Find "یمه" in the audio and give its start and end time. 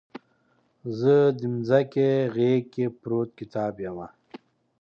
3.85-4.07